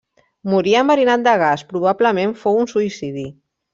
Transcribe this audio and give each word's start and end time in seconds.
Morí 0.53 0.71
enverinat 0.79 1.27
de 1.27 1.35
gas, 1.43 1.65
probablement 1.75 2.33
fou 2.45 2.59
un 2.63 2.71
suïcidi. 2.73 3.27